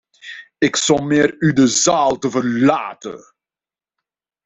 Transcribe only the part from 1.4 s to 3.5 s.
de zaal te verlaten!